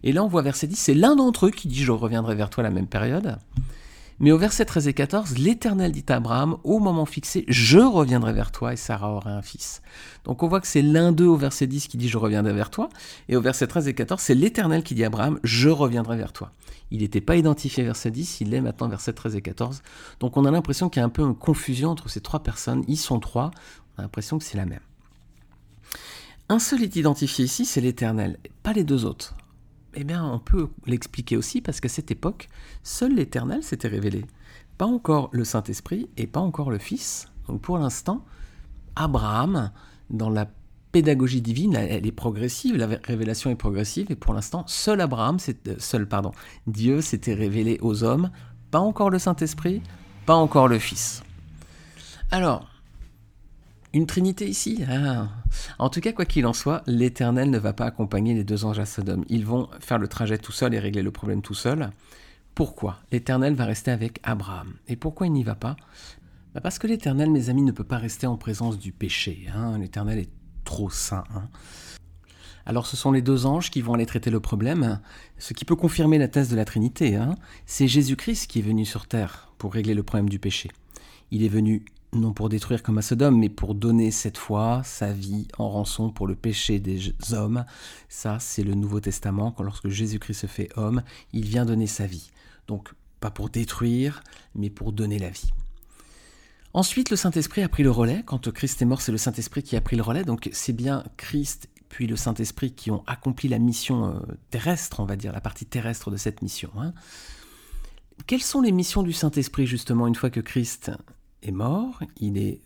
Et 0.02 0.12
là, 0.12 0.22
on 0.22 0.28
voit 0.28 0.42
verset 0.42 0.66
10, 0.66 0.76
c'est 0.76 0.94
l'un 0.94 1.16
d'entre 1.16 1.46
eux 1.46 1.50
qui 1.50 1.68
dit 1.68 1.82
Je 1.82 1.92
reviendrai 1.92 2.34
vers 2.34 2.50
toi 2.50 2.62
à 2.62 2.68
la 2.68 2.70
même 2.70 2.86
période. 2.86 3.38
Mais 4.20 4.32
au 4.32 4.38
verset 4.38 4.64
13 4.64 4.88
et 4.88 4.94
14, 4.94 5.38
l'Éternel 5.38 5.92
dit 5.92 6.04
à 6.08 6.16
Abraham, 6.16 6.56
au 6.64 6.80
moment 6.80 7.06
fixé, 7.06 7.44
je 7.46 7.78
reviendrai 7.78 8.32
vers 8.32 8.50
toi 8.50 8.72
et 8.72 8.76
Sarah 8.76 9.12
aura 9.12 9.30
un 9.30 9.42
fils. 9.42 9.80
Donc 10.24 10.42
on 10.42 10.48
voit 10.48 10.60
que 10.60 10.66
c'est 10.66 10.82
l'un 10.82 11.12
d'eux 11.12 11.26
au 11.26 11.36
verset 11.36 11.68
10 11.68 11.86
qui 11.86 11.98
dit 11.98 12.08
je 12.08 12.18
reviendrai 12.18 12.52
vers 12.52 12.70
toi, 12.70 12.88
et 13.28 13.36
au 13.36 13.40
verset 13.40 13.68
13 13.68 13.86
et 13.86 13.94
14, 13.94 14.20
c'est 14.20 14.34
l'Éternel 14.34 14.82
qui 14.82 14.96
dit 14.96 15.04
à 15.04 15.06
Abraham, 15.06 15.38
je 15.44 15.68
reviendrai 15.68 16.16
vers 16.16 16.32
toi. 16.32 16.50
Il 16.90 17.00
n'était 17.00 17.20
pas 17.20 17.36
identifié 17.36 17.84
verset 17.84 18.10
10, 18.10 18.40
il 18.40 18.54
est 18.54 18.60
maintenant 18.60 18.88
verset 18.88 19.12
13 19.12 19.36
et 19.36 19.42
14. 19.42 19.82
Donc 20.18 20.36
on 20.36 20.44
a 20.44 20.50
l'impression 20.50 20.88
qu'il 20.88 20.98
y 20.98 21.02
a 21.02 21.06
un 21.06 21.10
peu 21.10 21.22
une 21.22 21.36
confusion 21.36 21.90
entre 21.90 22.08
ces 22.08 22.20
trois 22.20 22.42
personnes, 22.42 22.82
ils 22.88 22.96
sont 22.96 23.20
trois, 23.20 23.52
on 23.96 24.00
a 24.00 24.02
l'impression 24.02 24.38
que 24.38 24.44
c'est 24.44 24.58
la 24.58 24.66
même. 24.66 24.80
Un 26.48 26.58
seul 26.58 26.82
est 26.82 26.96
identifié 26.96 27.44
ici, 27.44 27.64
c'est 27.64 27.80
l'Éternel, 27.80 28.38
pas 28.64 28.72
les 28.72 28.82
deux 28.82 29.04
autres. 29.04 29.36
Eh 29.94 30.04
bien, 30.04 30.24
on 30.24 30.38
peut 30.38 30.68
l'expliquer 30.86 31.36
aussi 31.36 31.60
parce 31.60 31.80
qu'à 31.80 31.88
cette 31.88 32.10
époque, 32.10 32.48
seul 32.82 33.14
l'Éternel 33.14 33.62
s'était 33.62 33.88
révélé. 33.88 34.24
Pas 34.76 34.86
encore 34.86 35.28
le 35.32 35.44
Saint-Esprit 35.44 36.08
et 36.16 36.26
pas 36.26 36.40
encore 36.40 36.70
le 36.70 36.78
Fils. 36.78 37.26
Donc 37.48 37.62
pour 37.62 37.78
l'instant, 37.78 38.24
Abraham, 38.96 39.70
dans 40.10 40.30
la 40.30 40.48
pédagogie 40.92 41.40
divine, 41.40 41.74
elle 41.74 42.06
est 42.06 42.12
progressive, 42.12 42.76
la 42.76 42.88
révélation 43.04 43.50
est 43.50 43.56
progressive, 43.56 44.06
et 44.10 44.16
pour 44.16 44.34
l'instant, 44.34 44.64
seul 44.66 45.00
Abraham, 45.00 45.36
euh, 45.48 45.74
seul 45.78 46.08
pardon, 46.08 46.32
Dieu 46.66 47.00
s'était 47.00 47.34
révélé 47.34 47.78
aux 47.82 48.04
hommes, 48.04 48.30
pas 48.70 48.78
encore 48.78 49.10
le 49.10 49.18
Saint-Esprit, 49.18 49.82
pas 50.26 50.34
encore 50.34 50.68
le 50.68 50.78
Fils. 50.78 51.22
Alors, 52.30 52.68
une 53.92 54.06
trinité 54.06 54.46
ici 54.48 54.84
ah. 54.88 55.28
En 55.78 55.88
tout 55.88 56.00
cas, 56.00 56.12
quoi 56.12 56.24
qu'il 56.24 56.46
en 56.46 56.52
soit, 56.52 56.82
l'Éternel 56.86 57.50
ne 57.50 57.58
va 57.58 57.72
pas 57.72 57.86
accompagner 57.86 58.34
les 58.34 58.44
deux 58.44 58.64
anges 58.64 58.78
à 58.78 58.86
Sodome. 58.86 59.24
Ils 59.28 59.46
vont 59.46 59.68
faire 59.80 59.98
le 59.98 60.08
trajet 60.08 60.38
tout 60.38 60.52
seuls 60.52 60.74
et 60.74 60.78
régler 60.78 61.02
le 61.02 61.10
problème 61.10 61.42
tout 61.42 61.54
seuls. 61.54 61.90
Pourquoi? 62.54 62.98
L'Éternel 63.12 63.54
va 63.54 63.64
rester 63.64 63.90
avec 63.90 64.20
Abraham. 64.22 64.74
Et 64.88 64.96
pourquoi 64.96 65.26
il 65.26 65.32
n'y 65.32 65.44
va 65.44 65.54
pas? 65.54 65.76
Bah, 66.54 66.60
Parce 66.60 66.78
que 66.78 66.86
l'Éternel, 66.86 67.30
mes 67.30 67.50
amis, 67.50 67.62
ne 67.62 67.72
peut 67.72 67.84
pas 67.84 67.98
rester 67.98 68.26
en 68.26 68.36
présence 68.36 68.78
du 68.78 68.92
péché. 68.92 69.46
Hein. 69.54 69.78
L'Éternel 69.78 70.18
est 70.18 70.30
trop 70.64 70.90
saint. 70.90 71.24
Hein. 71.34 71.48
Alors 72.66 72.86
ce 72.86 72.98
sont 72.98 73.12
les 73.12 73.22
deux 73.22 73.46
anges 73.46 73.70
qui 73.70 73.80
vont 73.80 73.94
aller 73.94 74.04
traiter 74.04 74.28
le 74.28 74.40
problème, 74.40 75.00
ce 75.38 75.54
qui 75.54 75.64
peut 75.64 75.74
confirmer 75.74 76.18
la 76.18 76.28
thèse 76.28 76.50
de 76.50 76.56
la 76.56 76.66
Trinité. 76.66 77.16
Hein. 77.16 77.34
C'est 77.64 77.88
Jésus-Christ 77.88 78.46
qui 78.46 78.58
est 78.58 78.62
venu 78.62 78.84
sur 78.84 79.06
terre 79.06 79.50
pour 79.56 79.72
régler 79.72 79.94
le 79.94 80.02
problème 80.02 80.28
du 80.28 80.38
péché. 80.38 80.70
Il 81.30 81.42
est 81.42 81.48
venu 81.48 81.86
non 82.12 82.32
pour 82.32 82.48
détruire 82.48 82.82
comme 82.82 82.98
à 82.98 83.02
Sodome, 83.02 83.38
mais 83.38 83.48
pour 83.48 83.74
donner 83.74 84.10
cette 84.10 84.38
fois 84.38 84.82
sa 84.84 85.12
vie 85.12 85.46
en 85.58 85.68
rançon 85.68 86.10
pour 86.10 86.26
le 86.26 86.34
péché 86.34 86.78
des 86.78 87.12
hommes. 87.32 87.64
Ça, 88.08 88.38
c'est 88.40 88.62
le 88.62 88.74
Nouveau 88.74 89.00
Testament, 89.00 89.52
quand 89.52 89.62
lorsque 89.62 89.88
Jésus-Christ 89.88 90.40
se 90.40 90.46
fait 90.46 90.70
homme, 90.76 91.02
il 91.32 91.44
vient 91.46 91.64
donner 91.64 91.86
sa 91.86 92.06
vie. 92.06 92.30
Donc, 92.66 92.92
pas 93.20 93.30
pour 93.30 93.50
détruire, 93.50 94.22
mais 94.54 94.70
pour 94.70 94.92
donner 94.92 95.18
la 95.18 95.30
vie. 95.30 95.50
Ensuite, 96.72 97.10
le 97.10 97.16
Saint-Esprit 97.16 97.62
a 97.62 97.68
pris 97.68 97.82
le 97.82 97.90
relais. 97.90 98.22
Quand 98.24 98.52
Christ 98.52 98.80
est 98.82 98.84
mort, 98.84 99.00
c'est 99.00 99.12
le 99.12 99.18
Saint-Esprit 99.18 99.62
qui 99.62 99.76
a 99.76 99.80
pris 99.80 99.96
le 99.96 100.02
relais. 100.02 100.24
Donc, 100.24 100.48
c'est 100.52 100.74
bien 100.74 101.04
Christ 101.16 101.68
puis 101.88 102.06
le 102.06 102.16
Saint-Esprit 102.16 102.72
qui 102.72 102.90
ont 102.90 103.02
accompli 103.06 103.48
la 103.48 103.58
mission 103.58 104.14
euh, 104.14 104.20
terrestre, 104.50 105.00
on 105.00 105.04
va 105.04 105.16
dire, 105.16 105.32
la 105.32 105.40
partie 105.40 105.66
terrestre 105.66 106.10
de 106.10 106.16
cette 106.16 106.42
mission. 106.42 106.70
Hein. 106.78 106.92
Quelles 108.26 108.42
sont 108.42 108.60
les 108.60 108.72
missions 108.72 109.02
du 109.02 109.12
Saint-Esprit, 109.12 109.66
justement, 109.66 110.06
une 110.06 110.14
fois 110.14 110.30
que 110.30 110.40
Christ 110.40 110.90
est 111.42 111.52
mort, 111.52 112.00
il 112.18 112.38
est 112.38 112.60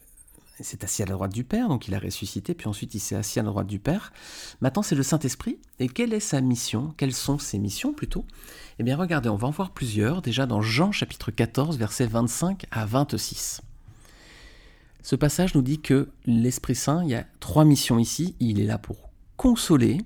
s'est 0.63 0.85
assis 0.85 1.03
à 1.03 1.07
la 1.07 1.15
droite 1.15 1.33
du 1.33 1.45
Père, 1.45 1.69
donc 1.69 1.89
il 1.89 1.95
a 1.95 1.99
ressuscité, 1.99 2.55
puis 2.55 2.69
ensuite 2.69 2.95
il 2.95 3.01
s'est 3.01 3.17
assis 3.17 3.39
à 3.39 3.43
la 3.43 3.51
droite 3.51 3.67
du 3.67 3.79
Père. 3.79 4.13
Maintenant, 4.61 4.83
c'est 4.83 4.95
le 4.95 5.03
Saint-Esprit. 5.03 5.59
Et 5.79 5.89
quelle 5.89 6.13
est 6.13 6.21
sa 6.21 6.41
mission? 6.41 6.95
Quelles 6.97 7.15
sont 7.15 7.39
ses 7.39 7.59
missions 7.59 7.93
plutôt? 7.93 8.25
Eh 8.79 8.83
bien, 8.83 8.97
regardez, 8.97 9.29
on 9.29 9.37
va 9.37 9.49
en 9.49 9.51
voir 9.51 9.71
plusieurs, 9.71 10.23
déjà 10.23 10.47
dans 10.47 10.63
Jean 10.63 10.93
chapitre 10.93 11.31
14, 11.31 11.79
versets 11.79 12.07
25 12.07 12.67
à 12.71 12.87
26. 12.87 13.63
Ce 15.03 15.17
passage 15.17 15.55
nous 15.55 15.63
dit 15.63 15.81
que 15.81 16.11
l'Esprit 16.27 16.77
Saint, 16.77 17.03
il 17.03 17.11
y 17.11 17.15
a 17.15 17.27
trois 17.41 17.65
missions 17.65 17.99
ici. 17.99 18.37
Il 18.39 18.61
est 18.61 18.67
là 18.67 18.79
pour 18.79 19.11
consoler, 19.37 19.99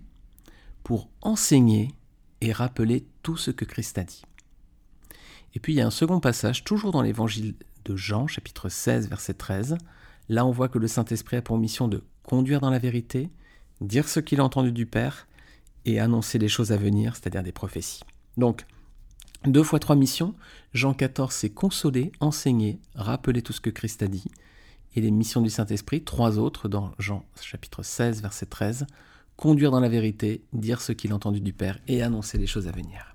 pour 0.82 1.10
enseigner 1.20 1.90
et 2.40 2.52
rappeler 2.52 3.06
tout 3.22 3.36
ce 3.36 3.50
que 3.50 3.64
Christ 3.64 3.98
a 3.98 4.04
dit. 4.04 4.22
Et 5.54 5.60
puis 5.60 5.74
il 5.74 5.76
y 5.76 5.80
a 5.80 5.86
un 5.86 5.90
second 5.90 6.20
passage, 6.20 6.64
toujours 6.64 6.92
dans 6.92 7.02
l'évangile 7.02 7.54
Jean, 7.94 8.26
chapitre 8.26 8.68
16, 8.68 9.08
verset 9.08 9.34
13. 9.34 9.76
Là, 10.28 10.44
on 10.44 10.50
voit 10.50 10.68
que 10.68 10.78
le 10.78 10.88
Saint-Esprit 10.88 11.36
a 11.36 11.42
pour 11.42 11.58
mission 11.58 11.86
de 11.86 12.02
conduire 12.24 12.60
dans 12.60 12.70
la 12.70 12.80
vérité, 12.80 13.30
dire 13.80 14.08
ce 14.08 14.18
qu'il 14.18 14.40
a 14.40 14.44
entendu 14.44 14.72
du 14.72 14.86
Père 14.86 15.28
et 15.84 16.00
annoncer 16.00 16.38
les 16.38 16.48
choses 16.48 16.72
à 16.72 16.76
venir, 16.76 17.14
c'est-à-dire 17.14 17.44
des 17.44 17.52
prophéties. 17.52 18.02
Donc, 18.36 18.66
deux 19.44 19.62
fois 19.62 19.78
trois 19.78 19.94
missions. 19.94 20.34
Jean 20.72 20.94
14, 20.94 21.32
c'est 21.32 21.50
consoler, 21.50 22.10
enseigner, 22.20 22.80
rappeler 22.94 23.42
tout 23.42 23.52
ce 23.52 23.60
que 23.60 23.70
Christ 23.70 24.02
a 24.02 24.08
dit. 24.08 24.24
Et 24.96 25.00
les 25.00 25.10
missions 25.10 25.42
du 25.42 25.50
Saint-Esprit, 25.50 26.02
trois 26.02 26.38
autres 26.38 26.68
dans 26.68 26.92
Jean 26.98 27.24
chapitre 27.40 27.82
16, 27.82 28.22
verset 28.22 28.46
13, 28.46 28.86
conduire 29.36 29.70
dans 29.70 29.80
la 29.80 29.88
vérité, 29.88 30.42
dire 30.52 30.80
ce 30.80 30.92
qu'il 30.92 31.12
a 31.12 31.14
entendu 31.14 31.40
du 31.40 31.52
Père 31.52 31.78
et 31.86 32.02
annoncer 32.02 32.38
les 32.38 32.46
choses 32.46 32.66
à 32.66 32.72
venir. 32.72 33.12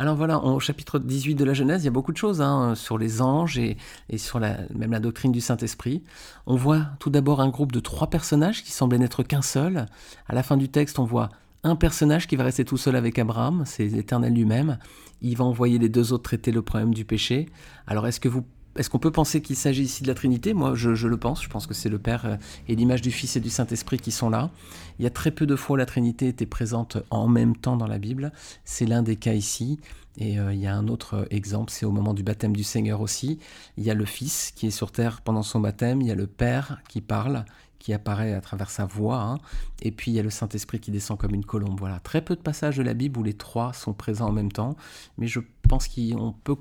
Alors 0.00 0.14
voilà, 0.14 0.44
au 0.44 0.60
chapitre 0.60 1.00
18 1.00 1.34
de 1.34 1.44
la 1.44 1.54
Genèse, 1.54 1.82
il 1.82 1.86
y 1.86 1.88
a 1.88 1.92
beaucoup 1.92 2.12
de 2.12 2.16
choses 2.16 2.40
hein, 2.40 2.76
sur 2.76 2.98
les 2.98 3.20
anges 3.20 3.58
et, 3.58 3.76
sur 4.16 4.38
même 4.38 4.92
la 4.92 5.00
doctrine 5.00 5.32
du 5.32 5.40
Saint-Esprit. 5.40 6.04
On 6.46 6.54
voit 6.54 6.86
tout 7.00 7.10
d'abord 7.10 7.40
un 7.40 7.48
groupe 7.48 7.72
de 7.72 7.80
trois 7.80 8.08
personnages 8.08 8.62
qui 8.62 8.70
semblaient 8.70 8.98
n'être 8.98 9.24
qu'un 9.24 9.42
seul. 9.42 9.86
À 10.28 10.34
la 10.36 10.44
fin 10.44 10.56
du 10.56 10.68
texte, 10.68 11.00
on 11.00 11.04
voit 11.04 11.30
un 11.64 11.74
personnage 11.74 12.28
qui 12.28 12.36
va 12.36 12.44
rester 12.44 12.64
tout 12.64 12.76
seul 12.76 12.94
avec 12.94 13.18
Abraham, 13.18 13.64
c'est 13.66 13.86
l'Éternel 13.86 14.34
lui-même. 14.34 14.78
Il 15.20 15.36
va 15.36 15.44
envoyer 15.44 15.78
les 15.78 15.88
deux 15.88 16.12
autres 16.12 16.22
traiter 16.22 16.52
le 16.52 16.62
problème 16.62 16.94
du 16.94 17.04
péché. 17.04 17.46
Alors 17.88 18.06
est-ce 18.06 18.20
que 18.20 18.28
vous 18.28 18.44
est-ce 18.78 18.88
qu'on 18.88 19.00
peut 19.00 19.10
penser 19.10 19.42
qu'il 19.42 19.56
s'agit 19.56 19.82
ici 19.82 20.04
de 20.04 20.08
la 20.08 20.14
Trinité? 20.14 20.54
Moi, 20.54 20.74
je, 20.74 20.90
le 20.90 21.16
pense. 21.16 21.42
Je 21.42 21.48
pense 21.48 21.66
que 21.66 21.74
c'est 21.74 21.88
le 21.88 21.98
Père 21.98 22.24
euh, 22.26 22.36
et 22.68 22.76
l'image 22.76 23.02
du 23.02 23.10
Fils 23.10 23.36
et 23.36 23.40
du 23.40 23.50
Saint-Esprit 23.50 23.98
qui 23.98 24.12
sont 24.12 24.30
là. 24.30 24.50
Il 24.98 25.02
y 25.02 25.06
a 25.06 25.10
très 25.10 25.32
peu 25.32 25.46
de 25.46 25.56
fois 25.56 25.74
où 25.74 25.76
la 25.76 25.86
Trinité 25.86 26.28
était 26.28 26.46
présente 26.46 26.96
en 27.10 27.26
même 27.26 27.56
temps 27.56 27.76
dans 27.76 27.88
la 27.88 27.98
Bible. 27.98 28.32
C'est 28.64 28.86
l'un 28.86 29.02
des 29.02 29.16
cas 29.16 29.34
ici. 29.34 29.80
Et 30.16 30.38
euh, 30.38 30.52
il 30.52 30.60
y 30.60 30.66
a 30.68 30.76
un 30.76 30.86
autre 30.86 31.14
euh, 31.14 31.24
exemple, 31.30 31.72
c'est 31.72 31.86
au 31.86 31.90
moment 31.90 32.14
du 32.14 32.22
baptême 32.22 32.54
du 32.54 32.62
Seigneur 32.62 33.00
aussi. 33.00 33.40
Il 33.76 33.84
y 33.84 33.90
a 33.90 33.94
le 33.94 34.04
Fils 34.04 34.52
qui 34.54 34.68
est 34.68 34.72
sur 34.72 34.92
terre 34.92 35.22
pendant 35.22 35.42
son 35.42 35.58
baptême. 35.58 36.00
Il 36.00 36.06
y 36.06 36.12
a 36.12 36.16
le 36.16 36.28
Père 36.28 36.80
qui 36.88 37.00
parle 37.00 37.44
qui 37.80 37.92
apparaît 37.92 38.34
à 38.34 38.40
travers 38.40 38.70
sa 38.70 38.86
voix, 38.86 39.20
hein. 39.20 39.38
et 39.82 39.92
puis 39.92 40.10
il 40.10 40.14
y 40.14 40.18
a 40.18 40.22
le 40.24 40.30
Saint-Esprit 40.30 40.80
qui 40.80 40.90
descend 40.90 41.16
comme 41.16 41.32
une 41.32 41.44
colombe. 41.44 41.78
Voilà, 41.78 42.00
très 42.00 42.22
peu 42.22 42.34
de 42.34 42.40
passages 42.40 42.76
de 42.76 42.82
la 42.82 42.92
Bible 42.92 43.20
où 43.20 43.22
les 43.22 43.34
trois 43.34 43.72
sont 43.72 43.92
présents 43.92 44.26
en 44.26 44.32
même 44.32 44.50
temps, 44.50 44.76
mais 45.16 45.28
je 45.28 45.38
pense 45.68 45.86
qu'on 45.86 46.34
peut 46.42 46.56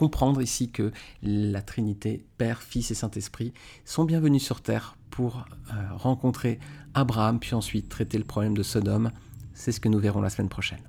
comprendre 0.00 0.40
ici 0.40 0.70
que 0.70 0.92
la 1.22 1.60
Trinité, 1.60 2.24
Père, 2.38 2.62
Fils 2.62 2.90
et 2.90 2.94
Saint-Esprit, 2.94 3.52
sont 3.84 4.04
bienvenus 4.04 4.42
sur 4.42 4.62
Terre 4.62 4.96
pour 5.10 5.44
euh, 5.68 5.74
rencontrer 5.94 6.58
Abraham, 6.94 7.38
puis 7.38 7.54
ensuite 7.54 7.90
traiter 7.90 8.16
le 8.16 8.24
problème 8.24 8.56
de 8.56 8.62
Sodome. 8.62 9.10
C'est 9.52 9.72
ce 9.72 9.80
que 9.80 9.90
nous 9.90 9.98
verrons 9.98 10.22
la 10.22 10.30
semaine 10.30 10.48
prochaine. 10.48 10.80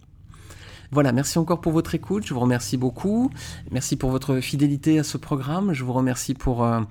Voilà, 0.93 1.13
merci 1.13 1.39
encore 1.39 1.61
pour 1.61 1.71
votre 1.71 1.95
écoute, 1.95 2.27
je 2.27 2.33
vous 2.33 2.41
remercie 2.41 2.75
beaucoup. 2.75 3.31
Merci 3.71 3.95
pour 3.95 4.11
votre 4.11 4.41
fidélité 4.41 4.99
à 4.99 5.03
ce 5.03 5.17
programme, 5.17 5.71
je 5.71 5.85
vous 5.85 5.93
remercie 5.93 6.33
pour 6.33 6.65
euh, 6.65 6.81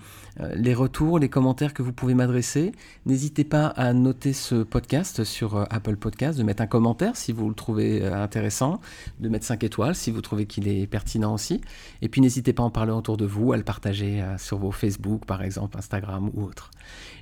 euh, 0.40 0.54
les 0.54 0.72
retours, 0.72 1.18
les 1.18 1.28
commentaires 1.28 1.74
que 1.74 1.82
vous 1.82 1.92
pouvez 1.92 2.14
m'adresser. 2.14 2.72
N'hésitez 3.04 3.44
pas 3.44 3.66
à 3.66 3.92
noter 3.92 4.32
ce 4.32 4.62
podcast 4.62 5.22
sur 5.24 5.54
euh, 5.54 5.64
Apple 5.68 5.96
Podcast, 5.96 6.38
de 6.38 6.42
mettre 6.44 6.62
un 6.62 6.66
commentaire 6.66 7.14
si 7.14 7.32
vous 7.32 7.50
le 7.50 7.54
trouvez 7.54 8.02
intéressant, 8.06 8.80
de 9.20 9.28
mettre 9.28 9.44
5 9.44 9.64
étoiles 9.64 9.94
si 9.94 10.10
vous 10.10 10.22
trouvez 10.22 10.46
qu'il 10.46 10.66
est 10.66 10.86
pertinent 10.86 11.34
aussi. 11.34 11.60
Et 12.00 12.08
puis 12.08 12.22
n'hésitez 12.22 12.54
pas 12.54 12.62
à 12.62 12.66
en 12.66 12.70
parler 12.70 12.92
autour 12.92 13.18
de 13.18 13.26
vous, 13.26 13.52
à 13.52 13.58
le 13.58 13.64
partager 13.64 14.24
sur 14.38 14.56
vos 14.56 14.70
Facebook 14.70 15.26
par 15.26 15.42
exemple, 15.42 15.76
Instagram 15.76 16.30
ou 16.32 16.44
autre. 16.44 16.70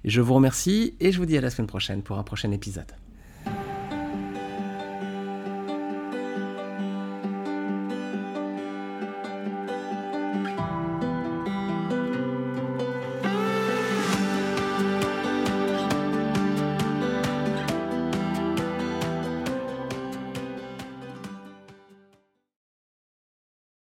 Je 0.04 0.20
vous 0.20 0.34
remercie 0.34 0.94
et 1.00 1.10
je 1.10 1.18
vous 1.18 1.26
dis 1.26 1.36
à 1.36 1.40
la 1.40 1.50
semaine 1.50 1.66
prochaine 1.66 2.02
pour 2.02 2.18
un 2.18 2.22
prochain 2.22 2.52
épisode. 2.52 2.92